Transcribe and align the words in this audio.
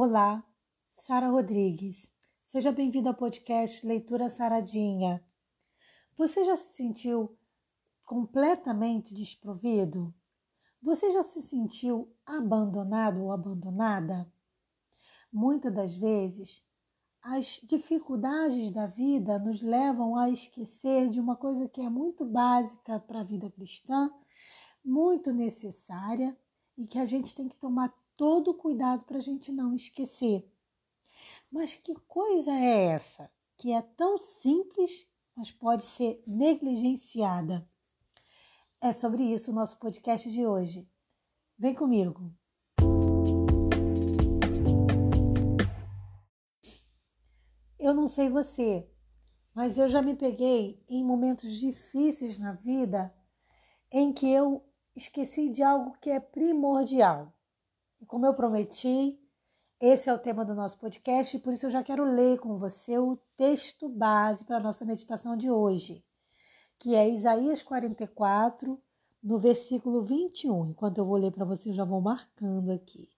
Olá, 0.00 0.44
Sara 0.92 1.26
Rodrigues. 1.26 2.08
Seja 2.44 2.70
bem-vindo 2.70 3.08
ao 3.08 3.16
podcast 3.16 3.84
Leitura 3.84 4.28
Saradinha. 4.28 5.20
Você 6.16 6.44
já 6.44 6.56
se 6.56 6.68
sentiu 6.76 7.36
completamente 8.04 9.12
desprovido? 9.12 10.14
Você 10.80 11.10
já 11.10 11.24
se 11.24 11.42
sentiu 11.42 12.14
abandonado 12.24 13.24
ou 13.24 13.32
abandonada? 13.32 14.32
Muitas 15.32 15.74
das 15.74 15.98
vezes, 15.98 16.62
as 17.20 17.60
dificuldades 17.64 18.70
da 18.70 18.86
vida 18.86 19.36
nos 19.40 19.60
levam 19.60 20.16
a 20.16 20.30
esquecer 20.30 21.08
de 21.08 21.18
uma 21.18 21.34
coisa 21.34 21.68
que 21.68 21.80
é 21.80 21.90
muito 21.90 22.24
básica 22.24 23.00
para 23.00 23.22
a 23.22 23.24
vida 23.24 23.50
cristã, 23.50 24.08
muito 24.84 25.32
necessária 25.32 26.38
e 26.76 26.86
que 26.86 27.00
a 27.00 27.04
gente 27.04 27.34
tem 27.34 27.48
que 27.48 27.56
tomar 27.56 27.92
todo 28.18 28.50
o 28.50 28.54
cuidado 28.54 29.04
para 29.04 29.18
a 29.18 29.22
gente 29.22 29.52
não 29.52 29.72
esquecer. 29.74 30.44
Mas 31.50 31.76
que 31.76 31.94
coisa 32.06 32.50
é 32.50 32.86
essa 32.86 33.30
que 33.56 33.72
é 33.72 33.80
tão 33.80 34.18
simples, 34.18 35.08
mas 35.34 35.52
pode 35.52 35.84
ser 35.84 36.22
negligenciada? 36.26 37.68
É 38.80 38.92
sobre 38.92 39.22
isso 39.22 39.50
o 39.50 39.54
nosso 39.54 39.78
podcast 39.78 40.30
de 40.30 40.44
hoje. 40.44 40.88
Vem 41.56 41.74
comigo. 41.74 42.32
Eu 47.78 47.94
não 47.94 48.08
sei 48.08 48.28
você, 48.28 48.90
mas 49.54 49.78
eu 49.78 49.88
já 49.88 50.02
me 50.02 50.16
peguei 50.16 50.84
em 50.88 51.04
momentos 51.04 51.52
difíceis 51.52 52.36
na 52.36 52.52
vida 52.52 53.14
em 53.90 54.12
que 54.12 54.28
eu 54.28 54.64
esqueci 54.94 55.48
de 55.48 55.62
algo 55.62 55.96
que 56.00 56.10
é 56.10 56.18
primordial. 56.18 57.37
E 58.00 58.06
como 58.06 58.26
eu 58.26 58.34
prometi, 58.34 59.18
esse 59.80 60.08
é 60.08 60.14
o 60.14 60.18
tema 60.18 60.44
do 60.44 60.54
nosso 60.54 60.78
podcast 60.78 61.36
e 61.36 61.40
por 61.40 61.52
isso 61.52 61.66
eu 61.66 61.70
já 61.70 61.82
quero 61.82 62.04
ler 62.04 62.38
com 62.38 62.56
você 62.56 62.98
o 62.98 63.16
texto 63.36 63.88
base 63.88 64.44
para 64.44 64.56
a 64.56 64.60
nossa 64.60 64.84
meditação 64.84 65.36
de 65.36 65.50
hoje, 65.50 66.04
que 66.78 66.94
é 66.94 67.08
Isaías 67.08 67.62
44, 67.62 68.80
no 69.22 69.38
versículo 69.38 70.02
21. 70.02 70.70
Enquanto 70.70 70.98
eu 70.98 71.04
vou 71.04 71.16
ler 71.16 71.32
para 71.32 71.44
você, 71.44 71.70
eu 71.70 71.74
já 71.74 71.84
vou 71.84 72.00
marcando 72.00 72.70
aqui. 72.70 73.08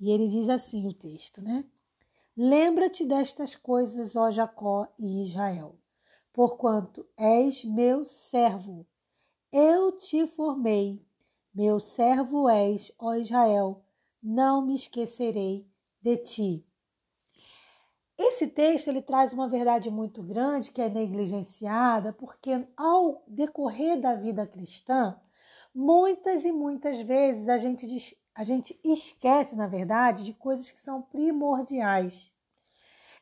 E 0.00 0.10
ele 0.10 0.28
diz 0.28 0.48
assim 0.48 0.86
o 0.86 0.94
texto, 0.94 1.42
né? 1.42 1.64
Lembra-te 2.36 3.04
destas 3.04 3.56
coisas, 3.56 4.14
ó 4.14 4.30
Jacó 4.30 4.86
e 4.96 5.24
Israel, 5.24 5.76
porquanto 6.32 7.04
és 7.16 7.64
meu 7.64 8.04
servo. 8.04 8.86
Eu 9.50 9.90
te 9.92 10.26
formei, 10.28 11.04
meu 11.52 11.80
servo 11.80 12.48
és, 12.48 12.92
ó 12.96 13.14
Israel, 13.14 13.84
não 14.22 14.64
me 14.64 14.74
esquecerei 14.74 15.66
de 16.00 16.16
ti. 16.18 16.68
Esse 18.18 18.48
texto 18.48 18.88
ele 18.88 19.00
traz 19.00 19.32
uma 19.32 19.48
verdade 19.48 19.90
muito 19.90 20.22
grande 20.22 20.72
que 20.72 20.82
é 20.82 20.88
negligenciada, 20.88 22.12
porque 22.12 22.66
ao 22.76 23.22
decorrer 23.28 24.00
da 24.00 24.14
vida 24.14 24.44
cristã, 24.44 25.16
muitas 25.72 26.44
e 26.44 26.50
muitas 26.50 27.00
vezes 27.00 27.48
a 27.48 27.56
gente, 27.56 27.86
a 28.34 28.42
gente 28.42 28.78
esquece, 28.82 29.54
na 29.54 29.68
verdade, 29.68 30.24
de 30.24 30.34
coisas 30.34 30.68
que 30.68 30.80
são 30.80 31.00
primordiais. 31.00 32.32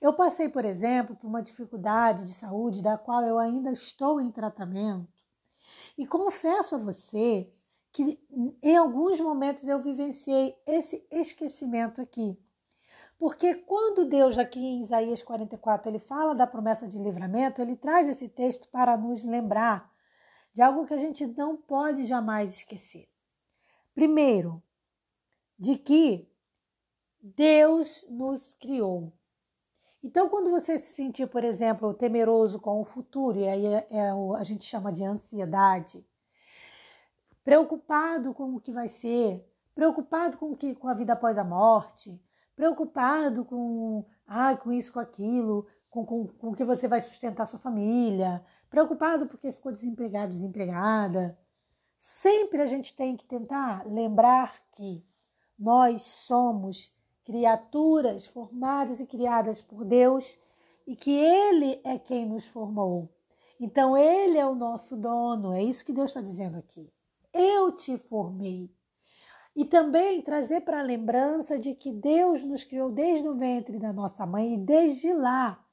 Eu 0.00 0.14
passei, 0.14 0.48
por 0.48 0.64
exemplo, 0.64 1.14
por 1.14 1.26
uma 1.26 1.42
dificuldade 1.42 2.24
de 2.24 2.32
saúde 2.32 2.82
da 2.82 2.96
qual 2.96 3.22
eu 3.22 3.38
ainda 3.38 3.70
estou 3.70 4.18
em 4.18 4.30
tratamento. 4.30 5.22
E 5.98 6.06
confesso 6.06 6.74
a 6.74 6.78
você 6.78 7.52
que 7.96 8.20
em 8.62 8.76
alguns 8.76 9.18
momentos 9.18 9.66
eu 9.66 9.80
vivenciei 9.80 10.54
esse 10.66 11.06
esquecimento 11.10 12.02
aqui. 12.02 12.38
Porque 13.18 13.54
quando 13.54 14.04
Deus, 14.04 14.36
aqui 14.36 14.60
em 14.60 14.82
Isaías 14.82 15.22
44, 15.22 15.90
ele 15.90 15.98
fala 15.98 16.34
da 16.34 16.46
promessa 16.46 16.86
de 16.86 16.98
livramento, 16.98 17.62
ele 17.62 17.74
traz 17.74 18.06
esse 18.06 18.28
texto 18.28 18.68
para 18.68 18.98
nos 18.98 19.24
lembrar 19.24 19.90
de 20.52 20.60
algo 20.60 20.84
que 20.84 20.92
a 20.92 20.98
gente 20.98 21.26
não 21.26 21.56
pode 21.56 22.04
jamais 22.04 22.52
esquecer. 22.52 23.08
Primeiro, 23.94 24.62
de 25.58 25.76
que 25.76 26.30
Deus 27.18 28.04
nos 28.10 28.52
criou. 28.52 29.10
Então, 30.04 30.28
quando 30.28 30.50
você 30.50 30.76
se 30.76 30.92
sentir, 30.92 31.26
por 31.28 31.42
exemplo, 31.42 31.94
temeroso 31.94 32.60
com 32.60 32.78
o 32.78 32.84
futuro, 32.84 33.38
e 33.38 33.48
aí 33.48 33.66
é, 33.66 33.86
é, 33.90 34.10
a 34.38 34.44
gente 34.44 34.66
chama 34.66 34.92
de 34.92 35.02
ansiedade, 35.02 36.06
preocupado 37.46 38.34
com 38.34 38.56
o 38.56 38.60
que 38.60 38.72
vai 38.72 38.88
ser, 38.88 39.48
preocupado 39.72 40.36
com, 40.36 40.50
o 40.50 40.56
que, 40.56 40.74
com 40.74 40.88
a 40.88 40.94
vida 40.94 41.12
após 41.12 41.38
a 41.38 41.44
morte, 41.44 42.20
preocupado 42.56 43.44
com, 43.44 44.04
ah, 44.26 44.56
com 44.56 44.72
isso, 44.72 44.92
com 44.92 44.98
aquilo, 44.98 45.64
com, 45.88 46.04
com, 46.04 46.26
com 46.26 46.52
que 46.52 46.64
você 46.64 46.88
vai 46.88 47.00
sustentar 47.00 47.46
sua 47.46 47.60
família, 47.60 48.44
preocupado 48.68 49.28
porque 49.28 49.52
ficou 49.52 49.70
desempregado, 49.70 50.32
desempregada. 50.32 51.38
Sempre 51.96 52.62
a 52.62 52.66
gente 52.66 52.96
tem 52.96 53.16
que 53.16 53.24
tentar 53.24 53.86
lembrar 53.86 54.60
que 54.72 55.06
nós 55.56 56.02
somos 56.02 56.92
criaturas 57.24 58.26
formadas 58.26 58.98
e 58.98 59.06
criadas 59.06 59.62
por 59.62 59.84
Deus 59.84 60.36
e 60.84 60.96
que 60.96 61.12
Ele 61.12 61.80
é 61.84 61.96
quem 61.96 62.26
nos 62.26 62.48
formou. 62.48 63.08
Então, 63.60 63.96
Ele 63.96 64.36
é 64.36 64.44
o 64.44 64.56
nosso 64.56 64.96
dono, 64.96 65.52
é 65.52 65.62
isso 65.62 65.84
que 65.84 65.92
Deus 65.92 66.10
está 66.10 66.20
dizendo 66.20 66.58
aqui 66.58 66.92
eu 67.36 67.72
te 67.72 67.96
formei. 67.98 68.70
E 69.54 69.64
também 69.64 70.20
trazer 70.20 70.62
para 70.62 70.80
a 70.80 70.82
lembrança 70.82 71.58
de 71.58 71.74
que 71.74 71.92
Deus 71.92 72.44
nos 72.44 72.64
criou 72.64 72.90
desde 72.90 73.26
o 73.28 73.34
ventre 73.34 73.78
da 73.78 73.92
nossa 73.92 74.26
mãe 74.26 74.54
e 74.54 74.58
desde 74.58 75.12
lá 75.12 75.64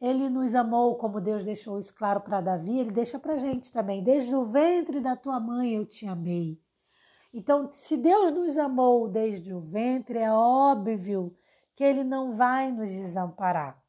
ele 0.00 0.30
nos 0.30 0.54
amou, 0.54 0.96
como 0.96 1.20
Deus 1.20 1.42
deixou 1.42 1.78
isso 1.78 1.94
claro 1.94 2.22
para 2.22 2.40
Davi, 2.40 2.78
ele 2.78 2.90
deixa 2.90 3.18
para 3.18 3.34
a 3.34 3.38
gente 3.38 3.70
também. 3.70 4.02
Desde 4.02 4.34
o 4.34 4.46
ventre 4.46 4.98
da 5.00 5.14
tua 5.14 5.38
mãe 5.38 5.74
eu 5.74 5.84
te 5.84 6.06
amei. 6.06 6.58
Então, 7.32 7.70
se 7.70 7.96
Deus 7.96 8.32
nos 8.32 8.56
amou 8.56 9.08
desde 9.08 9.52
o 9.52 9.60
ventre, 9.60 10.18
é 10.18 10.32
óbvio 10.32 11.36
que 11.76 11.84
ele 11.84 12.02
não 12.02 12.34
vai 12.34 12.72
nos 12.72 12.90
desamparar. 12.90 13.80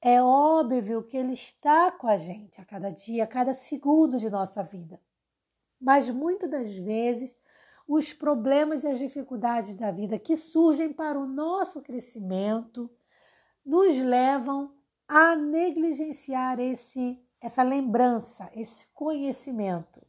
É 0.00 0.22
óbvio 0.22 1.02
que 1.04 1.16
ele 1.16 1.32
está 1.32 1.90
com 1.92 2.08
a 2.08 2.16
gente 2.16 2.60
a 2.60 2.64
cada 2.64 2.90
dia, 2.90 3.24
a 3.24 3.26
cada 3.26 3.54
segundo 3.54 4.16
de 4.16 4.28
nossa 4.28 4.62
vida. 4.62 5.00
Mas 5.80 6.08
muitas 6.08 6.50
das 6.50 6.74
vezes, 6.76 7.36
os 7.86 8.12
problemas 8.12 8.84
e 8.84 8.88
as 8.88 8.98
dificuldades 8.98 9.74
da 9.74 9.90
vida 9.90 10.18
que 10.18 10.36
surgem 10.36 10.92
para 10.92 11.18
o 11.18 11.26
nosso 11.26 11.82
crescimento 11.82 12.90
nos 13.64 13.98
levam 13.98 14.74
a 15.06 15.36
negligenciar 15.36 16.58
esse, 16.58 17.20
essa 17.40 17.62
lembrança, 17.62 18.50
esse 18.54 18.86
conhecimento 18.94 20.04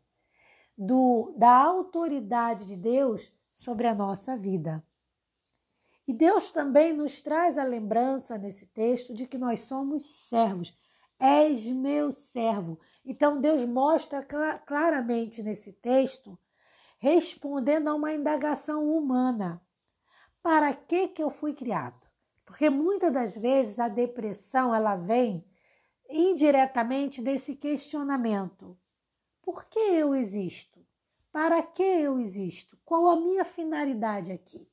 do, 0.77 1.33
da 1.37 1.51
autoridade 1.51 2.65
de 2.65 2.75
Deus 2.75 3.31
sobre 3.53 3.87
a 3.87 3.95
nossa 3.95 4.35
vida. 4.37 4.83
E 6.07 6.13
Deus 6.13 6.51
também 6.51 6.93
nos 6.93 7.19
traz 7.19 7.57
a 7.57 7.63
lembrança 7.63 8.37
nesse 8.37 8.67
texto 8.67 9.13
de 9.13 9.25
que 9.25 9.37
nós 9.37 9.61
somos 9.61 10.03
servos. 10.03 10.77
És 11.19 11.67
meu 11.67 12.11
servo. 12.11 12.79
Então 13.05 13.39
Deus 13.39 13.65
mostra 13.65 14.25
claramente 14.65 15.41
nesse 15.41 15.71
texto, 15.71 16.37
respondendo 16.97 17.87
a 17.87 17.93
uma 17.95 18.13
indagação 18.13 18.89
humana. 18.89 19.61
Para 20.41 20.73
que 20.73 21.07
que 21.07 21.23
eu 21.23 21.29
fui 21.29 21.53
criado? 21.53 22.05
Porque 22.45 22.69
muitas 22.69 23.11
das 23.11 23.35
vezes 23.35 23.79
a 23.79 23.87
depressão 23.87 24.73
ela 24.73 24.95
vem 24.95 25.45
indiretamente 26.09 27.21
desse 27.21 27.55
questionamento. 27.55 28.77
Por 29.41 29.65
que 29.65 29.79
eu 29.79 30.15
existo? 30.15 30.85
Para 31.31 31.61
que 31.61 31.83
eu 31.83 32.19
existo? 32.19 32.77
Qual 32.85 33.07
a 33.07 33.15
minha 33.15 33.43
finalidade 33.43 34.31
aqui? 34.31 34.69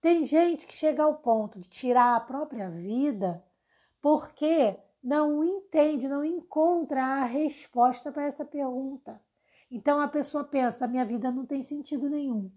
Tem 0.00 0.22
gente 0.24 0.66
que 0.66 0.74
chega 0.74 1.02
ao 1.02 1.16
ponto 1.16 1.58
de 1.58 1.68
tirar 1.68 2.14
a 2.14 2.20
própria 2.20 2.70
vida 2.70 3.44
porque 4.00 4.78
não 5.02 5.44
entende, 5.44 6.08
não 6.08 6.24
encontra 6.24 7.04
a 7.04 7.24
resposta 7.24 8.10
para 8.10 8.26
essa 8.26 8.44
pergunta. 8.44 9.20
Então 9.70 10.00
a 10.00 10.08
pessoa 10.08 10.44
pensa: 10.44 10.86
minha 10.86 11.04
vida 11.04 11.30
não 11.30 11.46
tem 11.46 11.62
sentido 11.62 12.08
nenhum. 12.08 12.50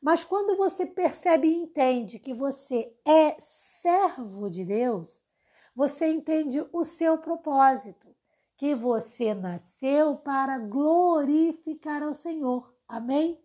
Mas 0.00 0.24
quando 0.24 0.56
você 0.56 0.86
percebe 0.86 1.48
e 1.48 1.54
entende 1.54 2.18
que 2.18 2.32
você 2.32 2.92
é 3.04 3.36
servo 3.40 4.48
de 4.48 4.64
Deus, 4.64 5.20
você 5.74 6.06
entende 6.06 6.64
o 6.72 6.84
seu 6.84 7.18
propósito, 7.18 8.14
que 8.56 8.74
você 8.74 9.34
nasceu 9.34 10.16
para 10.16 10.58
glorificar 10.58 12.02
ao 12.02 12.14
Senhor. 12.14 12.72
Amém? 12.86 13.40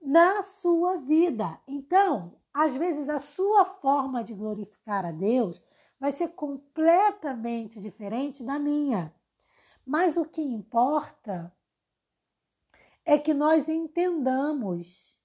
Na 0.00 0.42
sua 0.42 0.96
vida. 0.96 1.58
Então, 1.66 2.34
às 2.52 2.76
vezes 2.76 3.08
a 3.08 3.18
sua 3.18 3.64
forma 3.64 4.22
de 4.22 4.34
glorificar 4.34 5.04
a 5.04 5.10
Deus 5.10 5.62
vai 6.04 6.12
ser 6.12 6.28
completamente 6.32 7.80
diferente 7.80 8.44
da 8.44 8.58
minha. 8.58 9.10
Mas 9.86 10.18
o 10.18 10.24
que 10.26 10.42
importa 10.42 11.50
é 13.06 13.16
que 13.16 13.32
nós 13.32 13.70
entendamos 13.70 15.18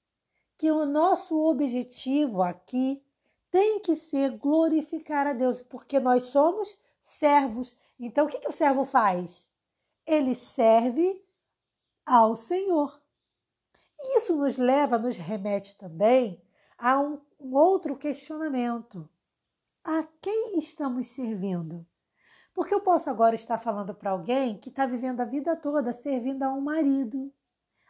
que 0.56 0.72
o 0.72 0.86
nosso 0.86 1.38
objetivo 1.38 2.42
aqui 2.42 3.04
tem 3.52 3.82
que 3.82 3.94
ser 3.98 4.38
glorificar 4.38 5.28
a 5.28 5.34
Deus, 5.34 5.62
porque 5.62 6.00
nós 6.00 6.24
somos 6.24 6.74
servos. 7.04 7.76
Então, 8.00 8.26
o 8.26 8.30
que, 8.30 8.40
que 8.40 8.48
o 8.48 8.54
servo 8.54 8.86
faz? 8.86 9.52
Ele 10.06 10.34
serve 10.34 11.22
ao 12.06 12.38
Senhor. 12.38 13.02
Isso 14.16 14.34
nos 14.34 14.56
leva, 14.56 14.98
nos 14.98 15.18
remete 15.18 15.78
também 15.78 16.42
a 16.78 16.98
um, 17.02 17.20
um 17.38 17.54
outro 17.54 17.98
questionamento. 17.98 19.10
A 19.84 20.04
quem 20.22 20.60
estamos 20.60 21.08
servindo? 21.08 21.86
Porque 22.54 22.74
eu 22.74 22.82
posso 22.82 23.10
agora 23.10 23.36
estar 23.36 23.58
falando 23.60 23.94
para 23.94 24.12
alguém 24.12 24.60
que 24.60 24.70
está 24.70 24.86
vivendo 24.86 25.22
a 25.22 25.26
vida 25.26 25.56
toda 25.56 25.94
servindo 25.94 26.44
a 26.44 26.54
um 26.54 26.62
marido, 26.62 27.34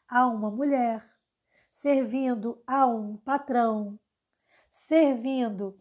a 0.07 0.27
uma 0.27 0.51
mulher, 0.51 1.03
servindo 1.71 2.61
a 2.67 2.85
um 2.85 3.17
patrão, 3.17 3.99
servindo 4.71 5.75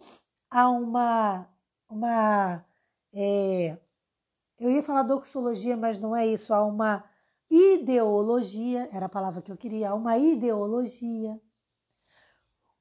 a 0.50 0.70
uma. 0.70 1.46
uma 1.88 2.64
é, 3.12 3.78
eu 4.58 4.70
ia 4.70 4.82
falar 4.82 5.02
doxologia, 5.02 5.76
mas 5.76 5.98
não 5.98 6.16
é 6.16 6.26
isso, 6.26 6.54
a 6.54 6.64
uma 6.64 7.04
ideologia, 7.50 8.88
era 8.92 9.06
a 9.06 9.10
palavra 9.10 9.42
que 9.42 9.52
eu 9.52 9.56
queria, 9.56 9.90
a 9.90 9.94
uma 9.94 10.16
ideologia. 10.16 11.40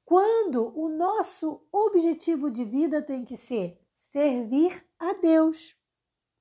Quando 0.08 0.72
o 0.74 0.88
nosso 0.88 1.68
objetivo 1.70 2.50
de 2.50 2.64
vida 2.64 3.02
tem 3.02 3.26
que 3.26 3.36
ser 3.36 3.78
servir 3.98 4.82
a 4.98 5.12
Deus. 5.12 5.76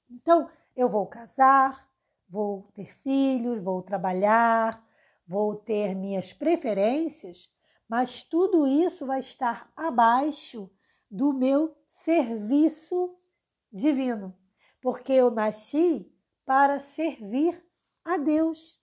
Então, 0.09 0.49
eu 0.73 0.87
vou 0.87 1.05
casar, 1.05 1.85
vou 2.29 2.71
ter 2.73 2.97
filhos, 2.99 3.61
vou 3.61 3.81
trabalhar, 3.83 4.81
vou 5.25 5.53
ter 5.53 5.93
minhas 5.95 6.31
preferências, 6.31 7.53
mas 7.89 8.23
tudo 8.23 8.65
isso 8.65 9.05
vai 9.05 9.19
estar 9.19 9.69
abaixo 9.75 10.71
do 11.11 11.33
meu 11.33 11.75
serviço 11.89 13.17
divino, 13.69 14.33
porque 14.79 15.11
eu 15.11 15.29
nasci 15.29 16.09
para 16.45 16.79
servir 16.79 17.61
a 18.05 18.15
Deus. 18.15 18.81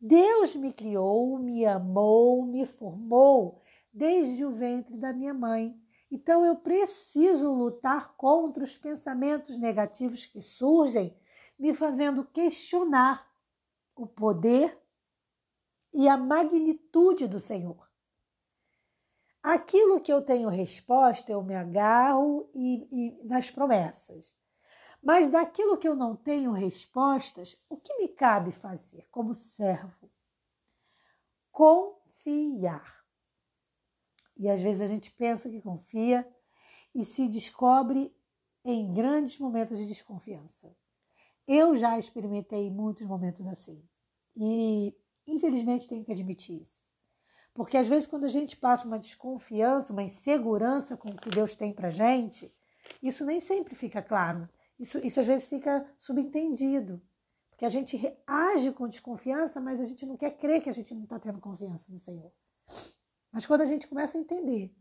Deus 0.00 0.56
me 0.56 0.72
criou, 0.72 1.38
me 1.38 1.66
amou, 1.66 2.42
me 2.46 2.64
formou 2.64 3.65
desde 3.96 4.44
o 4.44 4.50
ventre 4.50 4.94
da 4.98 5.10
minha 5.10 5.32
mãe. 5.32 5.74
Então 6.10 6.44
eu 6.44 6.56
preciso 6.56 7.50
lutar 7.50 8.14
contra 8.14 8.62
os 8.62 8.76
pensamentos 8.76 9.56
negativos 9.56 10.26
que 10.26 10.42
surgem, 10.42 11.18
me 11.58 11.72
fazendo 11.72 12.22
questionar 12.22 13.26
o 13.96 14.06
poder 14.06 14.78
e 15.94 16.06
a 16.06 16.16
magnitude 16.16 17.26
do 17.26 17.40
Senhor. 17.40 17.90
Aquilo 19.42 20.00
que 20.00 20.12
eu 20.12 20.20
tenho 20.20 20.50
resposta, 20.50 21.32
eu 21.32 21.42
me 21.42 21.54
agarro 21.54 22.50
e, 22.54 22.88
e 23.22 23.24
nas 23.24 23.50
promessas. 23.50 24.36
Mas 25.02 25.30
daquilo 25.30 25.78
que 25.78 25.88
eu 25.88 25.96
não 25.96 26.14
tenho 26.14 26.50
respostas, 26.50 27.56
o 27.70 27.76
que 27.76 27.96
me 27.96 28.08
cabe 28.08 28.52
fazer 28.52 29.08
como 29.08 29.32
servo? 29.32 30.10
Confiar. 31.50 33.05
E 34.36 34.48
às 34.48 34.62
vezes 34.62 34.80
a 34.80 34.86
gente 34.86 35.10
pensa 35.12 35.48
que 35.48 35.60
confia 35.60 36.26
e 36.94 37.04
se 37.04 37.28
descobre 37.28 38.14
em 38.64 38.92
grandes 38.92 39.38
momentos 39.38 39.78
de 39.78 39.86
desconfiança. 39.86 40.76
Eu 41.46 41.76
já 41.76 41.98
experimentei 41.98 42.70
muitos 42.70 43.06
momentos 43.06 43.46
assim. 43.46 43.82
E 44.36 44.94
infelizmente 45.26 45.88
tenho 45.88 46.04
que 46.04 46.12
admitir 46.12 46.60
isso. 46.60 46.86
Porque 47.54 47.76
às 47.76 47.86
vezes 47.86 48.06
quando 48.06 48.24
a 48.24 48.28
gente 48.28 48.56
passa 48.56 48.86
uma 48.86 48.98
desconfiança, 48.98 49.92
uma 49.92 50.02
insegurança 50.02 50.96
com 50.96 51.08
o 51.08 51.16
que 51.16 51.30
Deus 51.30 51.54
tem 51.54 51.72
pra 51.72 51.90
gente, 51.90 52.52
isso 53.02 53.24
nem 53.24 53.40
sempre 53.40 53.74
fica 53.74 54.02
claro. 54.02 54.48
Isso, 54.78 54.98
isso 54.98 55.20
às 55.20 55.26
vezes 55.26 55.46
fica 55.46 55.88
subentendido. 55.98 57.00
Porque 57.50 57.64
a 57.64 57.70
gente 57.70 57.98
age 58.26 58.70
com 58.72 58.86
desconfiança, 58.86 59.60
mas 59.60 59.80
a 59.80 59.84
gente 59.84 60.04
não 60.04 60.16
quer 60.16 60.36
crer 60.36 60.62
que 60.62 60.68
a 60.68 60.74
gente 60.74 60.94
não 60.94 61.04
está 61.04 61.18
tendo 61.18 61.40
confiança 61.40 61.90
no 61.90 61.98
Senhor. 61.98 62.30
Mas 63.36 63.44
quando 63.44 63.60
a 63.60 63.66
gente 63.66 63.86
começa 63.86 64.16
a 64.16 64.20
entender 64.22 64.74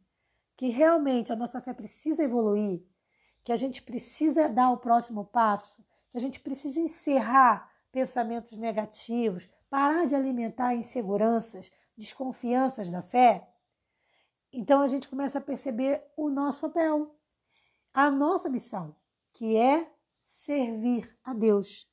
que 0.56 0.70
realmente 0.70 1.30
a 1.30 1.36
nossa 1.36 1.60
fé 1.60 1.74
precisa 1.74 2.24
evoluir, 2.24 2.88
que 3.44 3.52
a 3.52 3.58
gente 3.58 3.82
precisa 3.82 4.48
dar 4.48 4.72
o 4.72 4.78
próximo 4.78 5.26
passo, 5.26 5.76
que 6.10 6.16
a 6.16 6.22
gente 6.22 6.40
precisa 6.40 6.80
encerrar 6.80 7.70
pensamentos 7.92 8.58
negativos, 8.58 9.50
parar 9.70 10.06
de 10.06 10.16
alimentar 10.16 10.74
inseguranças, 10.74 11.70
desconfianças 11.98 12.90
da 12.90 13.02
fé, 13.02 13.46
então 14.54 14.80
a 14.80 14.88
gente 14.88 15.10
começa 15.10 15.40
a 15.40 15.42
perceber 15.42 16.02
o 16.16 16.30
nosso 16.30 16.62
papel, 16.62 17.14
a 17.94 18.10
nossa 18.10 18.48
missão 18.48 18.96
que 19.34 19.58
é 19.58 19.94
servir 20.24 21.14
a 21.26 21.34
Deus. 21.34 21.92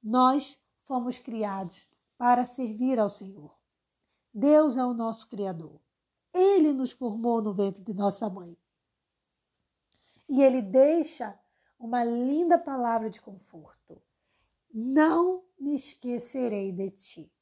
Nós 0.00 0.62
fomos 0.84 1.18
criados 1.18 1.88
para 2.16 2.44
servir 2.44 3.00
ao 3.00 3.10
Senhor. 3.10 3.52
Deus 4.32 4.76
é 4.76 4.84
o 4.84 4.94
nosso 4.94 5.26
Criador. 5.26 5.82
Ele 6.34 6.72
nos 6.72 6.90
formou 6.90 7.40
no 7.40 7.54
ventre 7.54 7.82
de 7.82 7.94
nossa 7.94 8.28
mãe. 8.28 8.58
E 10.28 10.42
ele 10.42 10.60
deixa 10.60 11.38
uma 11.78 12.02
linda 12.02 12.58
palavra 12.58 13.08
de 13.08 13.20
conforto. 13.20 14.02
Não 14.72 15.44
me 15.58 15.76
esquecerei 15.76 16.72
de 16.72 16.90
ti. 16.90 17.32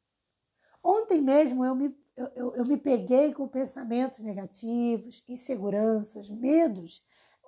Ontem 0.83 1.23
mesmo 1.23 1.65
eu 1.65 1.75
me, 1.75 1.97
eu, 2.17 2.55
eu 2.56 2.67
me 2.67 2.77
peguei 2.77 3.33
com 3.33 3.49
pensamentos 3.49 4.19
negativos, 4.19 5.25
inseguranças, 5.27 6.29
medos 6.29 7.03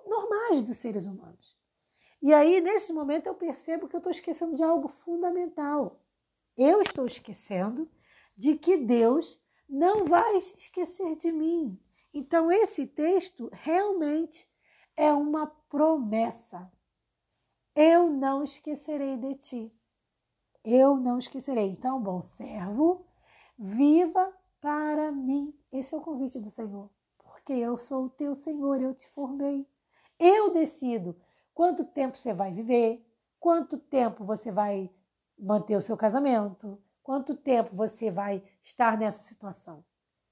normais 0.07 0.61
dos 0.61 0.77
seres 0.77 1.05
humanos. 1.05 1.55
E 2.21 2.33
aí, 2.33 2.59
nesse 2.61 2.91
momento, 2.91 3.27
eu 3.27 3.35
percebo 3.35 3.87
que 3.87 3.95
eu 3.95 3.99
estou 3.99 4.11
esquecendo 4.11 4.55
de 4.55 4.63
algo 4.63 4.87
fundamental. 4.87 5.91
Eu 6.57 6.81
estou 6.81 7.05
esquecendo 7.05 7.87
de 8.35 8.55
que 8.55 8.77
Deus 8.77 9.39
não 9.67 10.05
vai 10.05 10.39
se 10.41 10.57
esquecer 10.57 11.15
de 11.15 11.31
mim. 11.31 11.79
Então, 12.13 12.51
esse 12.51 12.85
texto 12.87 13.49
realmente 13.51 14.47
é 14.95 15.11
uma 15.11 15.47
promessa. 15.69 16.71
Eu 17.75 18.09
não 18.09 18.43
esquecerei 18.43 19.17
de 19.17 19.35
ti. 19.35 19.79
Eu 20.63 20.95
não 20.95 21.19
esquecerei. 21.19 21.67
Então, 21.69 22.01
bom 22.01 22.21
servo, 22.21 23.05
viva 23.57 24.33
para 24.61 25.11
mim. 25.11 25.53
Esse 25.71 25.93
é 25.93 25.97
o 25.97 26.01
convite 26.01 26.39
do 26.39 26.49
Senhor. 26.49 26.89
Porque 27.17 27.53
eu 27.53 27.77
sou 27.77 28.05
o 28.05 28.09
teu 28.09 28.33
Senhor, 28.33 28.81
eu 28.81 28.93
te 28.93 29.07
formei. 29.09 29.67
Eu 30.17 30.51
decido 30.51 31.19
quanto 31.53 31.83
tempo 31.83 32.17
você 32.17 32.33
vai 32.33 32.53
viver, 32.53 33.05
quanto 33.39 33.77
tempo 33.77 34.23
você 34.23 34.51
vai 34.51 34.89
manter 35.37 35.75
o 35.75 35.81
seu 35.81 35.97
casamento, 35.97 36.81
quanto 37.05 37.35
tempo 37.35 37.75
você 37.75 38.09
vai 38.09 38.43
estar 38.63 38.97
nessa 38.97 39.21
situação. 39.21 39.85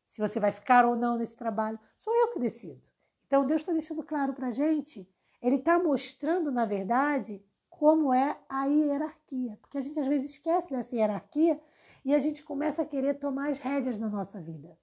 Se 0.08 0.20
você 0.20 0.39
vai 0.39 0.51
ficar 0.51 0.86
ou 0.86 0.96
não 0.96 1.20
nesse 1.20 1.38
trabalho, 1.38 1.80
sou 1.96 2.12
eu 2.15 2.30
que 2.30 2.39
decido. 2.39 2.82
Então 3.27 3.46
Deus 3.46 3.62
está 3.62 3.72
deixando 3.72 4.01
claro 4.01 4.34
para 4.34 4.48
a 4.48 4.51
gente, 4.51 5.08
Ele 5.39 5.58
está 5.58 5.77
mostrando, 5.77 6.51
na 6.51 6.65
verdade, 6.65 7.46
como 7.70 8.12
é 8.12 8.36
a 8.50 8.65
hierarquia. 8.65 9.56
Porque 9.62 9.77
a 9.77 9.82
gente 9.82 10.00
às 10.00 10.08
vezes 10.08 10.32
esquece 10.32 10.72
dessa 10.72 10.96
hierarquia 10.96 11.62
e 12.03 12.13
a 12.13 12.18
gente 12.18 12.42
começa 12.42 12.82
a 12.82 12.86
querer 12.86 13.20
tomar 13.20 13.51
as 13.51 13.60
rédeas 13.60 14.00
na 14.00 14.10
nossa 14.10 14.42
vida. 14.42 14.75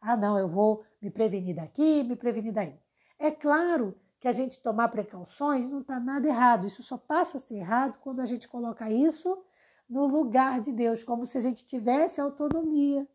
Ah, 0.00 0.16
não, 0.16 0.38
eu 0.38 0.48
vou 0.48 0.84
me 1.02 1.10
prevenir 1.10 1.56
daqui, 1.56 2.04
me 2.04 2.14
prevenir 2.14 2.52
daí. 2.52 2.78
É 3.18 3.32
claro 3.32 3.98
que 4.20 4.28
a 4.28 4.32
gente 4.32 4.62
tomar 4.62 4.90
precauções, 4.90 5.66
não 5.66 5.78
está 5.78 5.98
nada 5.98 6.28
errado. 6.28 6.68
Isso 6.68 6.84
só 6.84 6.96
passa 6.96 7.38
a 7.38 7.40
ser 7.40 7.56
errado 7.56 7.98
quando 7.98 8.20
a 8.20 8.26
gente 8.26 8.46
coloca 8.46 8.88
isso 8.88 9.44
no 9.88 10.06
lugar 10.06 10.60
de 10.60 10.72
Deus, 10.72 11.04
como 11.04 11.24
se 11.24 11.38
a 11.38 11.40
gente 11.40 11.64
tivesse 11.66 12.20
autonomia, 12.20 13.06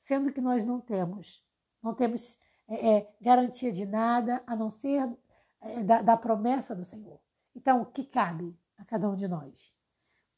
sendo 0.00 0.32
que 0.32 0.40
nós 0.40 0.64
não 0.64 0.80
temos. 0.80 1.44
Não 1.82 1.94
temos 1.94 2.38
é, 2.68 2.96
é, 2.96 3.14
garantia 3.20 3.70
de 3.70 3.84
nada 3.84 4.42
a 4.46 4.56
não 4.56 4.70
ser 4.70 5.08
é, 5.60 5.82
da, 5.82 6.02
da 6.02 6.16
promessa 6.16 6.74
do 6.74 6.84
Senhor. 6.84 7.20
Então, 7.54 7.82
o 7.82 7.86
que 7.86 8.04
cabe 8.04 8.58
a 8.76 8.84
cada 8.84 9.08
um 9.08 9.14
de 9.14 9.28
nós? 9.28 9.74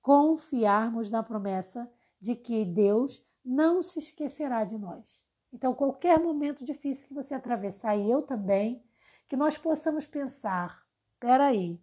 Confiarmos 0.00 1.10
na 1.10 1.22
promessa 1.22 1.90
de 2.20 2.34
que 2.34 2.64
Deus 2.64 3.24
não 3.44 3.82
se 3.82 3.98
esquecerá 3.98 4.64
de 4.64 4.76
nós. 4.76 5.24
Então, 5.52 5.74
qualquer 5.74 6.20
momento 6.20 6.64
difícil 6.64 7.06
que 7.08 7.14
você 7.14 7.34
atravessar, 7.34 7.96
e 7.96 8.10
eu 8.10 8.22
também, 8.22 8.84
que 9.28 9.36
nós 9.36 9.56
possamos 9.56 10.06
pensar: 10.06 10.84
peraí, 11.18 11.80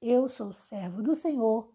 eu 0.00 0.28
sou 0.28 0.52
servo 0.52 1.02
do 1.02 1.14
Senhor, 1.14 1.74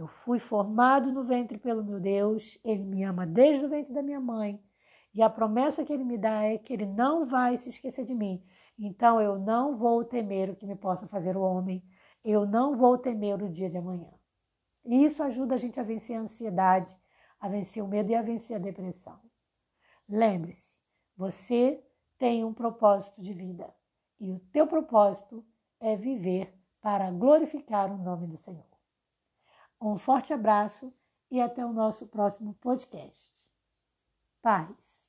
eu 0.00 0.06
fui 0.06 0.38
formado 0.38 1.12
no 1.12 1.22
ventre 1.22 1.58
pelo 1.58 1.84
meu 1.84 2.00
Deus, 2.00 2.58
Ele 2.64 2.82
me 2.82 3.04
ama 3.04 3.26
desde 3.26 3.66
o 3.66 3.68
ventre 3.68 3.92
da 3.92 4.02
minha 4.02 4.18
mãe, 4.18 4.58
e 5.12 5.20
a 5.20 5.28
promessa 5.28 5.84
que 5.84 5.92
Ele 5.92 6.04
me 6.04 6.16
dá 6.16 6.42
é 6.44 6.56
que 6.56 6.72
Ele 6.72 6.86
não 6.86 7.26
vai 7.26 7.58
se 7.58 7.68
esquecer 7.68 8.06
de 8.06 8.14
mim. 8.14 8.42
Então 8.78 9.20
eu 9.20 9.38
não 9.38 9.76
vou 9.76 10.02
temer 10.02 10.48
o 10.48 10.56
que 10.56 10.66
me 10.66 10.74
possa 10.74 11.06
fazer 11.06 11.36
o 11.36 11.42
homem, 11.42 11.84
eu 12.24 12.46
não 12.46 12.78
vou 12.78 12.96
temer 12.96 13.42
o 13.42 13.50
dia 13.50 13.68
de 13.68 13.76
amanhã. 13.76 14.10
E 14.86 15.04
isso 15.04 15.22
ajuda 15.22 15.52
a 15.52 15.58
gente 15.58 15.78
a 15.78 15.82
vencer 15.82 16.16
a 16.16 16.20
ansiedade, 16.20 16.96
a 17.38 17.46
vencer 17.46 17.84
o 17.84 17.88
medo 17.88 18.10
e 18.10 18.14
a 18.14 18.22
vencer 18.22 18.56
a 18.56 18.58
depressão. 18.58 19.20
Lembre-se, 20.08 20.74
você 21.14 21.84
tem 22.18 22.42
um 22.42 22.54
propósito 22.54 23.20
de 23.20 23.34
vida. 23.34 23.70
e 24.18 24.30
o 24.30 24.38
teu 24.50 24.66
propósito 24.66 25.44
é 25.78 25.94
viver 25.94 26.54
para 26.80 27.10
glorificar 27.10 27.92
o 27.92 27.98
nome 27.98 28.26
do 28.26 28.38
Senhor. 28.38 28.69
Um 29.80 29.96
forte 29.96 30.32
abraço 30.32 30.92
e 31.30 31.40
até 31.40 31.64
o 31.64 31.72
nosso 31.72 32.06
próximo 32.06 32.54
podcast. 32.54 33.50
Paz. 34.42 34.99